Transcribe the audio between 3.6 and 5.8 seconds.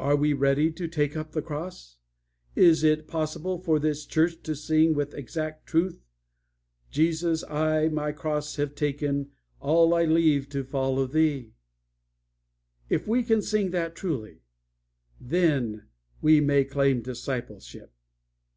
this church to sing with exact